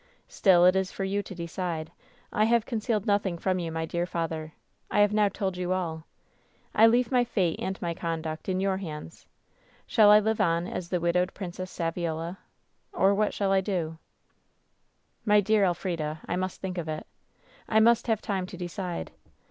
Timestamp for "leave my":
6.87-7.23